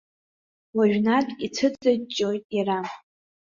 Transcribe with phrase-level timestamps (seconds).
[0.75, 2.79] Уажәнатә ицәыҵыҷҷоит иара.